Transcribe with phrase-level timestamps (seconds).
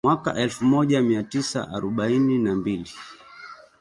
[0.03, 2.91] Mwaka elfu moja mia tisa arobaini na mbili